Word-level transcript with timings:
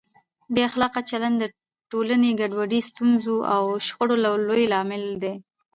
بې 0.53 0.61
اخلاقه 0.69 1.01
چلند 1.09 1.35
د 1.39 1.43
ټولنې 1.91 2.31
ګډوډۍ، 2.39 2.81
ستونزو 2.89 3.35
او 3.53 3.63
شخړو 3.85 4.15
لوی 4.47 4.63
لامل 4.73 5.03
دی. 5.21 5.33